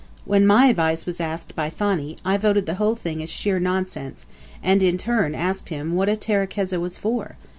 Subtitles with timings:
[0.25, 4.25] When my advice was asked by Thani, I voted the whole thing as sheer nonsense;
[4.63, 7.37] and, in turn, asked him what a terekeza was for?